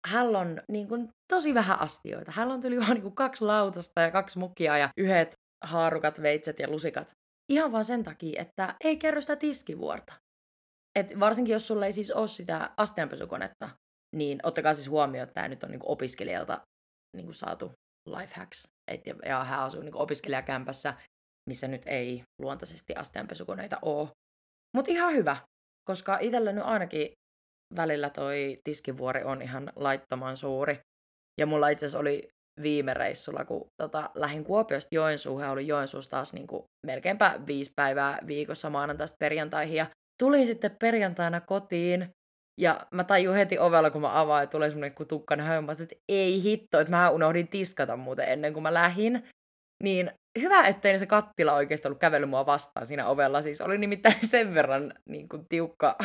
[0.06, 2.32] hän on niin kuin, tosi vähän astioita.
[2.32, 5.32] Hän on tuli vaan niin kuin, kaksi lautasta ja kaksi mukia ja yhdet
[5.64, 7.12] haarukat, veitset ja lusikat.
[7.48, 10.12] Ihan vaan sen takia, että ei kerro sitä tiskivuorta.
[10.98, 13.70] Et varsinkin jos sulla ei siis ole sitä astianpesukonetta,
[14.16, 16.60] niin ottakaa siis huomioon, että tämä nyt on niinku opiskelijalta
[17.16, 17.72] niinku saatu
[18.06, 18.68] lifehacks.
[18.90, 20.94] Et, ja, ja hän asuu niinku opiskelijakämpässä,
[21.48, 24.08] missä nyt ei luontaisesti astianpesukoneita ole.
[24.76, 25.36] Mutta ihan hyvä,
[25.84, 27.12] koska itsellä nyt ainakin
[27.76, 30.80] välillä toi tiskivuori on ihan laittoman suuri.
[31.40, 32.28] Ja mulla itse asiassa oli
[32.62, 38.18] viime reissulla, kun tota, lähdin Kuopiosta Joensuuhun oli Joensuussa taas niin kuin, melkeinpä viisi päivää
[38.26, 39.76] viikossa maanantaista perjantaihin.
[39.76, 39.86] Ja
[40.22, 42.10] tulin sitten perjantaina kotiin
[42.60, 46.42] ja mä tajun heti ovella, kun mä avaan, että tulee semmoinen kutukkainen höymä, että ei
[46.42, 49.24] hitto, että mä unohdin tiskata muuten ennen kuin mä lähin.
[49.82, 53.42] Niin hyvä, ettei se kattila oikeasti ollut kävellyt mua vastaan siinä ovella.
[53.42, 55.96] Siis oli nimittäin sen verran niin kuin, tiukka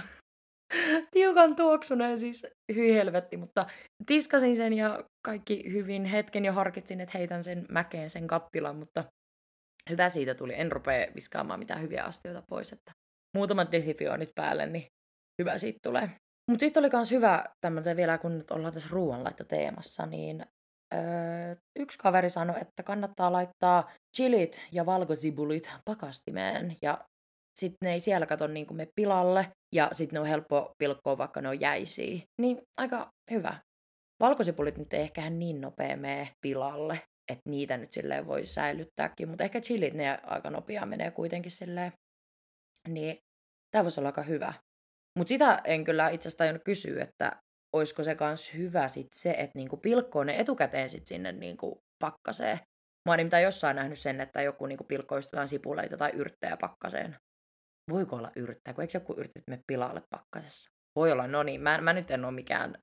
[1.14, 3.66] tiukan tuoksuneen, siis hyi helvetti, mutta
[4.06, 6.06] tiskasin sen ja kaikki hyvin.
[6.06, 9.04] Hetken jo harkitsin, että heitän sen mäkeen sen kattilan, mutta
[9.90, 10.54] hyvä siitä tuli.
[10.56, 12.92] En rupea viskaamaan mitään hyviä astioita pois, että
[13.36, 14.88] muutamat desinfioinnit päälle, niin
[15.42, 16.10] hyvä siitä tulee.
[16.52, 20.46] Mutta sitten oli myös hyvä tämmöinen vielä, kun nyt ollaan tässä ruoanlaittoteemassa, niin
[20.94, 26.98] öö, yksi kaveri sanoi, että kannattaa laittaa chilit ja valkosibulit pakastimeen ja
[27.60, 31.18] sitten ne ei siellä kato niin kuin me pilalle, ja sitten ne on helppo pilkkoa,
[31.18, 32.22] vaikka ne on jäisiä.
[32.42, 33.58] Niin aika hyvä.
[34.20, 39.44] Valkosipulit nyt ei ehkä niin nopea mene pilalle, että niitä nyt silleen voi säilyttääkin, mutta
[39.44, 41.92] ehkä chilit ne aika nopeaa menee kuitenkin silleen.
[42.88, 43.18] Niin
[43.72, 44.54] tämä voisi olla aika hyvä.
[45.18, 47.32] Mutta sitä en kyllä itse asiassa tajunnut kysyä, että
[47.76, 52.58] olisiko se kans hyvä sit se, että niinku pilkkoo ne etukäteen sit sinne niinku pakkaseen.
[53.06, 57.16] Mä oon nimittäin jossain nähnyt sen, että joku niinku pilkkoo jotain sipuleita tai yrttejä pakkaseen
[57.92, 60.70] voiko olla yrttää, kun eikö joku yrtit me pilalle pakkasessa?
[60.96, 62.78] Voi olla, no niin, mä, mä nyt en ole mikään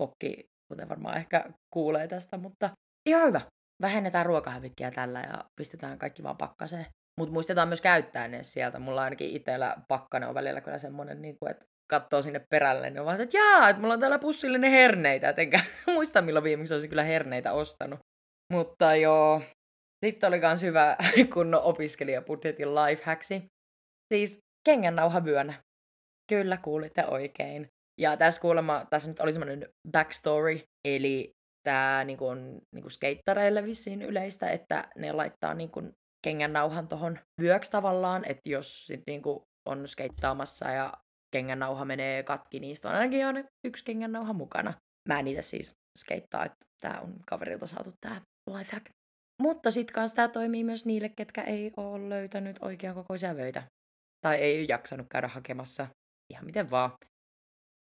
[0.00, 2.70] kokki, kuten varmaan ehkä kuulee tästä, mutta
[3.08, 3.40] ihan hyvä.
[3.82, 6.86] Vähennetään ruokahävikkiä tällä ja pistetään kaikki vaan pakkaseen.
[7.20, 8.78] Mutta muistetaan myös käyttää ne sieltä.
[8.78, 13.06] Mulla ainakin itsellä pakkane on välillä kyllä semmoinen, niin että katsoo sinne perälle, niin on
[13.06, 15.60] vaan, että jaa, että mulla on täällä pussillinen herneitä, et enkä
[15.94, 18.00] muista milloin viimeksi olisi kyllä herneitä ostanut.
[18.52, 19.42] Mutta joo,
[20.04, 20.96] sitten oli myös hyvä
[21.34, 23.44] kunnon opiskelijabudjetin lifehacksi.
[24.14, 25.54] Siis kengännauhavyönä.
[26.28, 27.68] Kyllä kuulitte oikein.
[28.00, 32.38] Ja tässä kuulemma, tässä nyt oli semmoinen backstory, eli tämä niin kuin,
[32.74, 35.92] niin kuin skeittareille vissiin yleistä, että ne laittaa niin kuin,
[36.24, 40.92] kengännauhan tuohon vyöksi tavallaan, että jos sit, niin kuin, on skeittaamassa ja
[41.32, 44.74] kengännauha menee katki, niin on ainakin on yksi kengännauha mukana.
[45.08, 48.20] Mä en niitä siis skeittaa, että tämä on kaverilta saatu tämä
[48.50, 48.86] lifehack.
[49.42, 53.62] Mutta sitten kanssa tämä toimii myös niille, ketkä ei ole löytänyt oikean kokoisia vöitä
[54.20, 55.86] tai ei jaksanut käydä hakemassa
[56.32, 56.90] ihan miten vaan.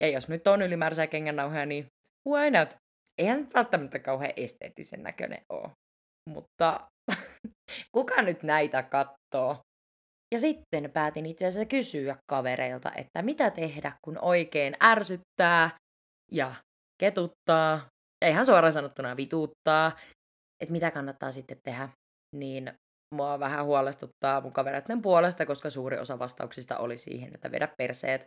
[0.03, 1.85] Ja jos nyt on ylimääräisiä kengännauhoja, niin
[2.29, 2.75] why not?
[3.17, 5.69] Eihän se välttämättä kauhean esteettisen näköinen ole.
[6.29, 6.87] Mutta
[7.95, 9.61] kuka nyt näitä katsoo?
[10.33, 15.69] Ja sitten päätin itse asiassa kysyä kavereilta, että mitä tehdä, kun oikein ärsyttää
[16.31, 16.55] ja
[17.01, 17.87] ketuttaa,
[18.23, 19.91] ja ihan suoraan sanottuna vituuttaa,
[20.63, 21.89] että mitä kannattaa sitten tehdä.
[22.35, 22.73] Niin
[23.15, 28.25] mua vähän huolestuttaa mun kavereiden puolesta, koska suuri osa vastauksista oli siihen, että vedä perseet.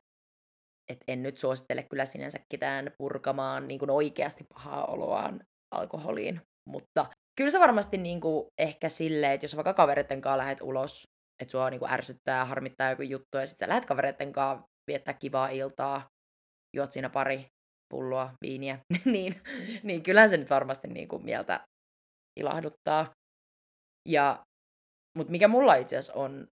[0.91, 5.41] Et en nyt suosittele kyllä sinänsä ketään purkamaan niin kuin oikeasti pahaa oloaan
[5.75, 6.41] alkoholiin.
[6.69, 7.07] Mutta
[7.39, 11.03] kyllä se varmasti niin kuin ehkä silleen, että jos vaikka kavereiden kanssa lähdet ulos,
[11.43, 15.15] että sua niin kuin ärsyttää, harmittaa joku juttu, ja sitten sä lähdet kavereiden kanssa viettää
[15.15, 16.07] kivaa iltaa,
[16.77, 17.47] juot siinä pari
[17.95, 19.41] pulloa viiniä, niin,
[19.83, 21.61] niin kyllähän se nyt varmasti niin kuin mieltä
[22.41, 23.11] ilahduttaa.
[24.09, 24.45] Ja
[25.19, 26.47] mutta mikä mulla itse asiassa on,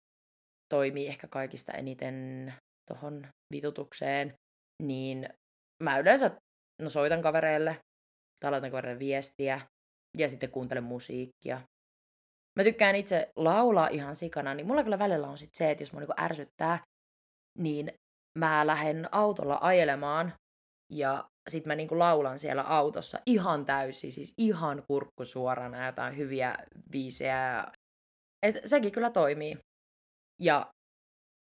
[0.73, 2.53] toimii ehkä kaikista eniten
[2.87, 4.33] tuohon vitutukseen,
[4.83, 5.29] niin
[5.83, 6.31] mä yleensä
[6.81, 7.77] no soitan kavereille,
[8.39, 9.61] tai laitan kavereille viestiä,
[10.17, 11.61] ja sitten kuuntelen musiikkia.
[12.59, 15.93] Mä tykkään itse laulaa ihan sikana, niin mulla kyllä välillä on sit se, että jos
[15.93, 16.79] mua niinku ärsyttää,
[17.59, 17.93] niin
[18.39, 20.33] mä lähden autolla ajelemaan,
[20.93, 26.55] ja sit mä niinku laulan siellä autossa ihan täysin, siis ihan kurkku suorana jotain hyviä
[26.91, 27.71] biisejä
[28.43, 29.57] et sekin kyllä toimii.
[30.41, 30.71] Ja,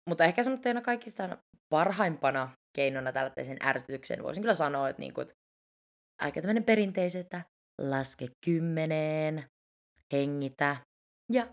[0.10, 1.38] mutta ehkä semmoinen kaikista
[1.70, 5.34] parhaimpana keinona tällaisen ärsytyksen voisin kyllä sanoa, että, niinku, että
[6.22, 7.42] aika tämmöinen perinteisen, että
[7.82, 9.46] laske kymmeneen,
[10.14, 10.78] hengitä
[11.32, 11.48] ja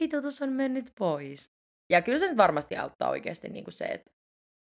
[0.00, 1.44] vitutus on mennyt pois.
[1.92, 4.10] Ja kyllä se nyt varmasti auttaa oikeasti niin kuin se, että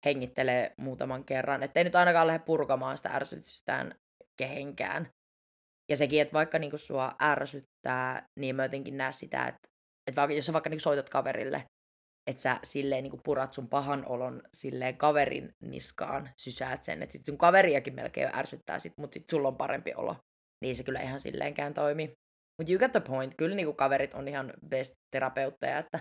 [0.05, 1.63] hengittelee muutaman kerran.
[1.63, 3.95] Että ei nyt ainakaan lähde purkamaan sitä ärsytystään
[4.37, 5.09] kehenkään.
[5.89, 9.68] Ja sekin, että vaikka niinku sua ärsyttää, niin mä jotenkin näe sitä, että,
[10.09, 11.63] että vaikka, jos sä vaikka niinku soitat kaverille,
[12.29, 17.25] että sä silleen niinku purat sun pahan olon silleen kaverin niskaan, sysäät sen, että sit
[17.25, 20.15] sun kaveriakin melkein ärsyttää, sit, mutta sit sulla on parempi olo.
[20.63, 22.13] Niin se kyllä ihan silleenkään toimi.
[22.57, 23.33] Mutta you get the point.
[23.37, 25.99] Kyllä niinku kaverit on ihan best terapeutteja, että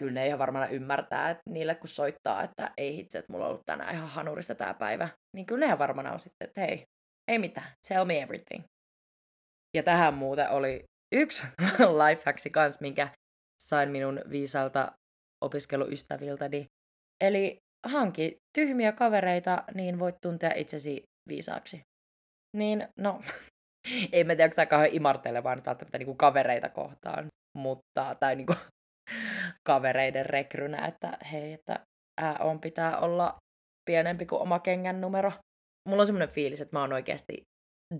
[0.00, 3.50] kyllä ne ihan varmaan ymmärtää, että niille kun soittaa, että ei hitse, että mulla on
[3.50, 6.84] ollut tänään ihan hanurista tämä päivä, niin kyllä ne ihan varmaan on sitten, että hei,
[7.28, 8.64] ei mitään, tell me everything.
[9.76, 11.46] Ja tähän muuten oli yksi
[12.04, 13.08] lifehacksi kans, minkä
[13.62, 14.92] sain minun viisalta
[15.44, 16.66] opiskeluystäviltäni.
[17.20, 21.80] Eli hanki tyhmiä kavereita, niin voit tuntea itsesi viisaaksi.
[22.56, 23.20] Niin, no,
[24.12, 28.54] ei mä tiedä, onko tämä kauhean imartelevaa nyt välttämättä niinku kavereita kohtaan, mutta, tai niinku
[29.68, 31.80] kavereiden rekrynä, että hei, että
[32.20, 33.36] ää, on pitää olla
[33.84, 35.32] pienempi kuin oma kengän numero.
[35.88, 37.42] Mulla on semmoinen fiilis, että mä oon oikeasti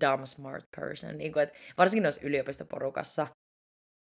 [0.00, 1.18] dumb smart person.
[1.18, 3.26] Niin kuin, että varsinkin noissa yliopistoporukassa,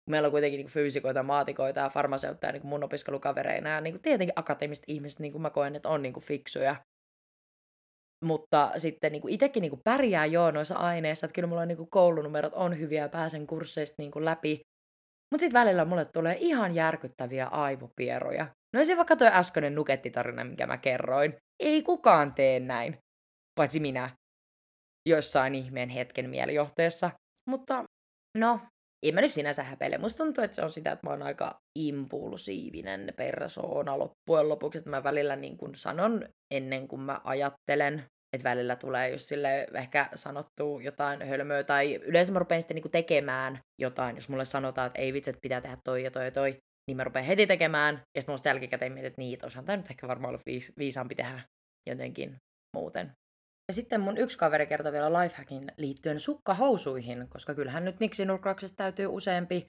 [0.10, 3.70] meillä on kuitenkin niin fyysikoita, maatikoita ja farmaseutteja niin mun opiskelukavereina.
[3.70, 6.76] Ja niin tietenkin akateemiset ihmiset, niin kuin mä koen, että on niin fiksuja.
[8.26, 12.54] Mutta sitten niin itsekin niin pärjää joo noissa aineissa, että kyllä mulla on niin koulunumerot
[12.54, 14.62] on hyviä ja pääsen kursseista niin läpi.
[15.32, 18.48] Mutta sitten välillä mulle tulee ihan järkyttäviä aivopieroja.
[18.76, 21.36] No se vaikka tuo äskeinen nukettitarina, mikä mä kerroin.
[21.60, 22.98] Ei kukaan tee näin.
[23.60, 24.10] Paitsi minä.
[25.10, 27.12] Jossain ihmeen hetken mielijohteessa.
[27.50, 27.84] Mutta
[28.38, 28.60] no,
[29.04, 29.98] en mä nyt sinänsä häpeile.
[29.98, 34.78] Musta tuntuu, että se on sitä, että mä oon aika impulsiivinen persoona loppujen lopuksi.
[34.78, 38.04] Että mä välillä niin kun sanon ennen kuin mä ajattelen.
[38.34, 41.64] Että välillä tulee just sille ehkä sanottu jotain hölmöä.
[41.64, 44.16] Tai yleensä mä rupean sitten niin tekemään jotain.
[44.16, 46.58] Jos mulle sanotaan, että ei vitsi, että pitää tehdä toi ja toi ja toi.
[46.88, 47.96] Niin mä rupean heti tekemään.
[47.96, 51.16] Ja sitten musta jälkikäteen mietin, että niin, olisihan tämä nyt ehkä varmaan ollut viis- viisaampi
[51.16, 51.40] tehdä
[51.90, 52.36] jotenkin
[52.76, 53.12] muuten.
[53.70, 59.08] Ja sitten mun yksi kaveri kertoi vielä lifehackin liittyen sukkahousuihin, koska kyllähän nyt Niksi-nurkauksessa täytyy
[59.08, 59.66] useampi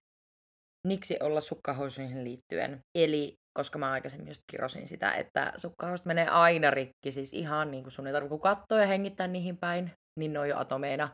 [0.86, 2.80] Niksi olla sukkahousuihin liittyen.
[2.98, 7.84] Eli koska mä aikaisemmin just kirosin sitä, että sukkahousut menee aina rikki, siis ihan niin
[7.84, 11.08] kuin sun ei tarvitse katsoa ja hengittää niihin päin, niin ne on jo atomeina.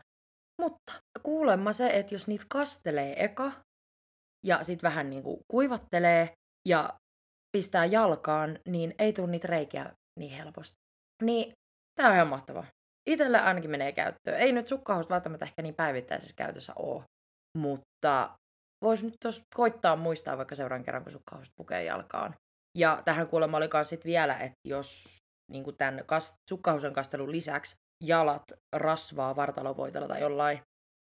[0.61, 3.51] Mutta kuulemma se, että jos niitä kastelee eka
[4.45, 6.33] ja sitten vähän niin kuin kuivattelee
[6.67, 6.93] ja
[7.57, 10.75] pistää jalkaan, niin ei tule niitä reikiä niin helposti.
[11.23, 11.53] Niin
[11.95, 12.76] tää on ihan mahtavaa.
[13.07, 14.37] Itelle ainakin menee käyttöön.
[14.37, 17.03] Ei nyt sukkahousut välttämättä ehkä niin päivittäisessä käytössä ole,
[17.57, 18.29] mutta
[18.83, 22.35] voisi nyt tos koittaa muistaa vaikka seuraavan kerran, kun sukkahousut pukee jalkaan.
[22.77, 25.17] Ja tähän kuulemma oli myös vielä, että jos
[25.51, 28.43] niin tämän kas- sukkahousen kastelun lisäksi jalat
[28.75, 30.59] rasvaa vartalovoitella tai jollain,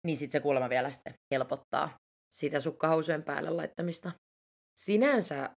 [0.07, 1.89] niin sitten se kuulemma vielä sitten helpottaa
[2.33, 4.11] sitä sukkahousujen päälle laittamista.
[4.79, 5.49] Sinänsä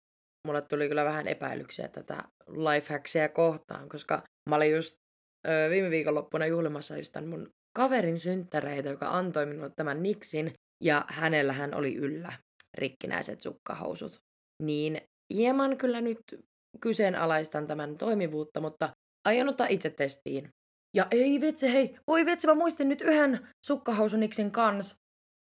[0.48, 5.03] mulle tuli kyllä vähän epäilyksiä tätä lifehackia kohtaan, koska mä olin just
[5.48, 10.54] ö, viime viikonloppuna juhlimassa just tämän mun kaverin synttäreitä, joka antoi minulle tämän Nixin,
[10.84, 12.34] ja hänellä hän oli yllä
[12.78, 14.16] rikkinäiset sukkahousut.
[14.64, 15.02] Niin
[15.34, 16.20] hieman kyllä nyt
[16.82, 18.90] kyseenalaistan tämän toimivuutta, mutta
[19.28, 20.50] aion ottaa itse testiin.
[20.96, 24.96] Ja ei vitsi, hei, voi vitsi, mä muistin nyt yhden sukkahousuniksin kans,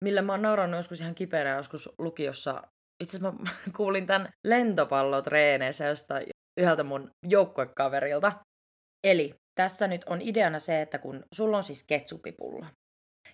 [0.03, 2.63] millä mä oon naurannut joskus ihan kiperä joskus lukiossa.
[3.03, 6.25] Itse asiassa mä kuulin tämän lentopallotreeneissä jostain
[6.59, 8.31] yhdeltä mun joukkuekaverilta.
[9.07, 12.67] Eli tässä nyt on ideana se, että kun sulla on siis ketsuppipulla,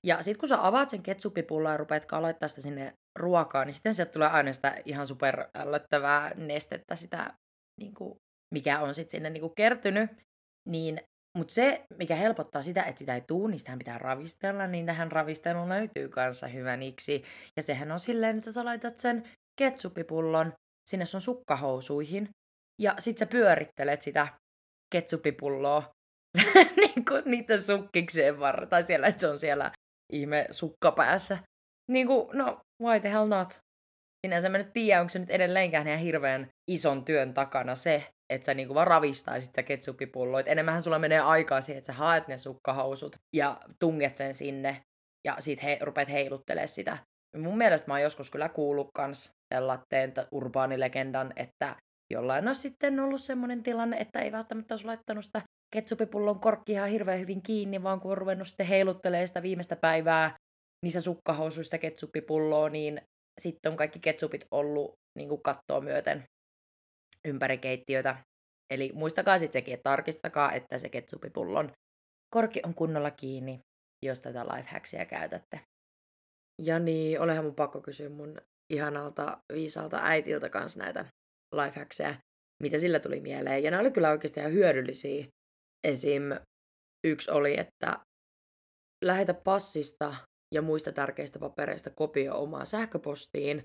[0.03, 3.93] ja sitten kun sä avaat sen ketsuppipullon ja rupeat laittaa sitä sinne ruokaan, niin sitten
[3.93, 7.33] sieltä tulee aina sitä ihan superällöttävää nestettä, sitä,
[7.79, 8.15] niin kuin,
[8.53, 10.09] mikä on sitten sinne niin kuin kertynyt.
[10.69, 11.01] Niin,
[11.37, 15.11] mutta se, mikä helpottaa sitä, että sitä ei tuu, niin sitä pitää ravistella, niin tähän
[15.11, 17.23] ravisteluun löytyy kanssa hyväniksi.
[17.57, 19.23] Ja sehän on silleen, että sä laitat sen
[19.59, 20.53] ketsuppipullon
[20.89, 22.29] sinne sun sukkahousuihin,
[22.81, 24.27] ja sit sä pyörittelet sitä
[24.95, 25.96] ketsuppipulloa
[26.77, 29.71] niin kuin niiden sukkikseen varra, tai siellä, että se on siellä
[30.13, 31.37] ihme sukka päässä.
[31.91, 33.57] Niin kuin, no, why the hell not?
[34.25, 38.45] Sinänsä mä nyt tiedä, onko se nyt edelleenkään ihan hirveän ison työn takana se, että
[38.45, 40.39] sä niinku vaan ravistaisit sitä ketsuppipulloa.
[40.39, 44.81] Et enemmän sulla menee aikaa siihen, että sä haet ne sukkahousut ja tunget sen sinne
[45.27, 46.97] ja sit he, rupeat heiluttelemaan sitä.
[47.37, 51.75] Mun mielestä mä oon joskus kyllä kuullut kans sellaisen urbaanilegendan, että
[52.13, 55.41] jollain on sitten ollut semmoinen tilanne, että ei välttämättä olisi laittanut sitä
[55.73, 60.35] ketsupipullon korkki ihan hirveän hyvin kiinni, vaan kun on ruvennut sitten heiluttelee sitä viimeistä päivää
[60.85, 63.01] niissä sukkahousuista ketsuppipulloa, niin
[63.41, 66.23] sitten on kaikki ketsupit ollut niin kuin kattoa myöten
[67.27, 68.17] ympäri keittiötä.
[68.73, 71.71] Eli muistakaa sitten sekin, että tarkistakaa, että se ketsupipullon
[72.35, 73.59] korki on kunnolla kiinni,
[74.05, 75.59] jos tätä lifehacksia käytätte.
[76.61, 78.37] Ja niin, olehan mun pakko kysyä mun
[78.73, 81.05] ihanalta viisaalta äitiltä kanssa näitä
[81.55, 82.15] lifehackseja.
[82.63, 83.63] mitä sillä tuli mieleen.
[83.63, 85.25] Ja ne oli kyllä oikeasti ihan hyödyllisiä.
[85.83, 86.23] Esim.
[87.07, 87.99] yksi oli, että
[89.05, 90.15] lähetä passista
[90.53, 93.63] ja muista tärkeistä papereista kopio omaan sähköpostiin.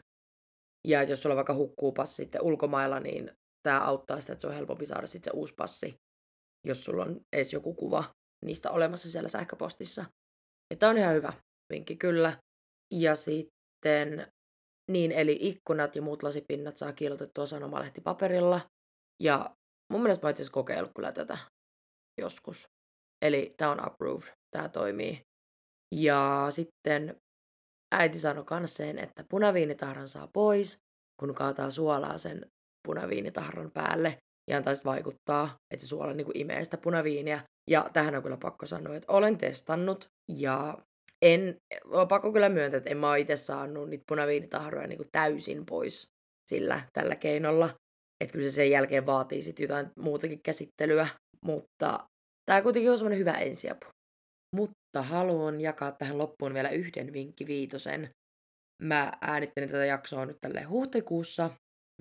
[0.88, 3.30] Ja jos sulla vaikka hukkuu passi sitten ulkomailla, niin
[3.62, 5.94] tämä auttaa sitä, että se on helpompi saada sitten se uusi passi,
[6.66, 8.04] jos sulla on edes joku kuva
[8.44, 10.04] niistä olemassa siellä sähköpostissa.
[10.70, 11.32] Että on ihan hyvä
[11.72, 12.38] vinkki kyllä.
[12.94, 14.32] Ja sitten
[14.90, 18.60] niin, eli ikkunat ja muut lasipinnat saa kiilotettua sanomalehtipaperilla.
[19.22, 19.56] Ja
[19.92, 21.38] mun mielestä mä itse kokeillut kyllä tätä
[22.20, 22.68] joskus.
[23.22, 25.20] Eli tämä on approved, tämä toimii.
[25.94, 27.16] Ja sitten
[27.94, 30.78] äiti sanoi myös sen, että punaviinitahran saa pois,
[31.20, 32.46] kun kaataa suolaa sen
[32.86, 34.18] punaviinitahran päälle
[34.50, 37.40] ja antaa vaikuttaa, että se suola niin kuin imee sitä punaviiniä.
[37.70, 40.78] Ja tähän on kyllä pakko sanoa, että olen testannut ja
[41.22, 45.66] en, on pakko kyllä myöntää, että en mä itse saanut niitä punaviinitahroja niin kuin täysin
[45.66, 46.08] pois
[46.50, 47.70] sillä tällä keinolla.
[48.20, 51.08] Että kyllä se sen jälkeen vaatii sitten jotain muutakin käsittelyä,
[51.46, 52.08] mutta
[52.46, 53.86] tämä kuitenkin on semmoinen hyvä ensiapu.
[54.56, 58.10] Mutta haluan jakaa tähän loppuun vielä yhden vinkkiviitosen.
[58.82, 61.50] Mä äänittelin tätä jaksoa nyt tälle huhtikuussa,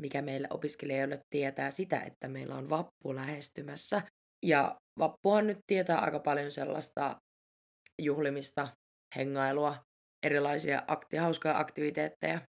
[0.01, 4.01] mikä meille opiskelijoille tietää sitä, että meillä on vappu lähestymässä.
[4.45, 7.15] Ja vappuhan nyt tietää aika paljon sellaista
[8.01, 8.67] juhlimista,
[9.15, 9.83] hengailua,
[10.25, 12.41] erilaisia akti- hauskoja aktiviteetteja.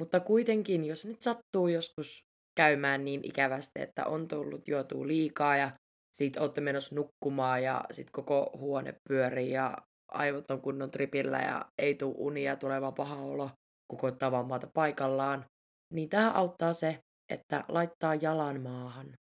[0.00, 2.20] Mutta kuitenkin, jos nyt sattuu joskus
[2.56, 5.70] käymään niin ikävästi, että on tullut juotua liikaa ja
[6.16, 9.76] sit olette menossa nukkumaan ja sit koko huone pyörii ja
[10.12, 13.50] aivot on kunnon tripillä ja ei tule unia, tulee vaan paha olo,
[13.90, 15.44] kun koittaa vaan maata paikallaan,
[15.94, 16.98] niin tähän auttaa se,
[17.32, 19.14] että laittaa jalan maahan.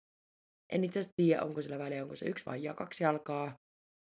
[0.72, 3.54] En itse asiassa tiedä, onko sillä väliä, onko se yksi vai ja kaksi jalkaa,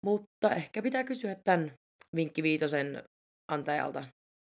[0.06, 1.72] mutta ehkä pitää kysyä tämän
[2.16, 3.02] vinkki viitosen
[3.52, 4.04] antajalta,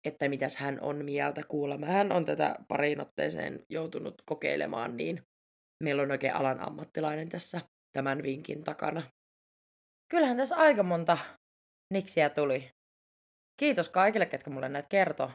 [0.07, 1.87] että mitäs hän on mieltä kuulemma.
[1.87, 5.23] Hän on tätä pariin otteeseen joutunut kokeilemaan, niin
[5.83, 7.61] meillä on oikein alan ammattilainen tässä
[7.97, 9.03] tämän vinkin takana.
[10.11, 11.19] Kyllähän tässä aika monta
[11.93, 12.71] niksiä tuli.
[13.61, 15.31] Kiitos kaikille, ketkä mulle näitä kertoi.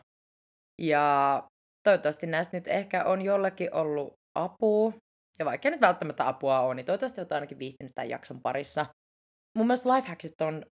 [0.82, 1.44] Ja
[1.84, 4.94] toivottavasti näistä nyt ehkä on jollekin ollut apua.
[5.40, 8.86] Ja vaikka nyt välttämättä apua on, niin toivottavasti olet ainakin viihtynyt tämän jakson parissa.
[9.58, 10.66] Mun mielestä lifehacksit on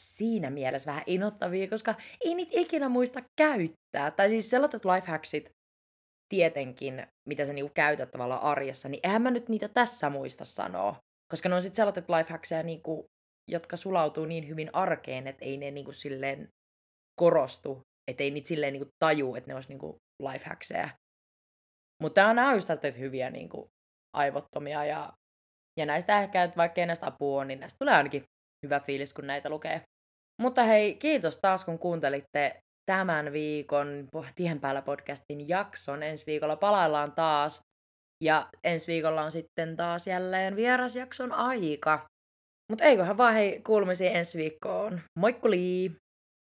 [0.00, 4.10] siinä mielessä vähän inottavia, koska ei niitä ikinä muista käyttää.
[4.10, 5.50] Tai siis sellaiset lifehacksit,
[6.28, 10.96] tietenkin, mitä sä niinku käytät tavallaan arjessa, niin eihän mä nyt niitä tässä muista sanoa.
[11.30, 13.06] Koska ne on sitten sellaiset lifehackseja, niinku,
[13.50, 16.48] jotka sulautuu niin hyvin arkeen, että ei ne niinku silleen
[17.20, 20.88] korostu, että ei niitä silleen niinku taju, että ne olisi niinku lifehackseja.
[22.02, 23.68] Mutta nämä on just hyviä niinku
[24.16, 25.12] aivottomia ja,
[25.80, 28.24] ja näistä ehkä, että vaikka näistä apua on, niin näistä tulee ainakin
[28.66, 29.82] hyvä fiilis, kun näitä lukee.
[30.42, 36.02] Mutta hei, kiitos taas kun kuuntelitte tämän viikon Tien päällä podcastin jakson.
[36.02, 37.60] Ensi viikolla palaillaan taas.
[38.24, 42.06] Ja ensi viikolla on sitten taas jälleen vierasjakson aika.
[42.70, 45.00] Mutta eiköhän vaan hei kuulumisiin ensi viikkoon.
[45.18, 45.92] Moikkuli!